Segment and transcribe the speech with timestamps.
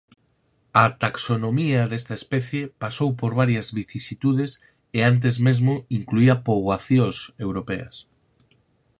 [0.83, 4.51] A taxonomía desta especie pasou por varias vicisitudes
[4.97, 7.95] e antes mesmo incluía poboacións europeas.